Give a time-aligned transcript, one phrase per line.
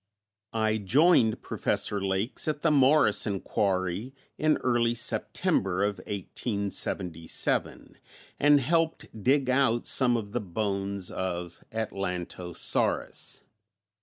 [0.55, 7.97] I joined Professor Lakes at the Morrison quarry in early September of 1877,
[8.39, 13.43] and helped dig out some of the bones of Atlantosaurus.